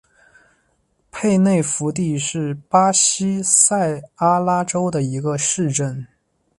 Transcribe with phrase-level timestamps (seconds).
[1.11, 6.07] 佩纳福蒂是巴西塞阿拉州的一个市镇。